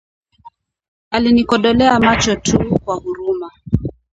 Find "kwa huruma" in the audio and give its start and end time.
2.79-3.51